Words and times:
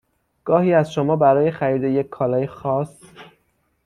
گاهی 0.45 0.73
ازشما 0.73 1.15
برای 1.15 1.51
خرید 1.51 1.83
یک 1.83 2.09
کالای 2.09 2.47
خاص 2.47 3.03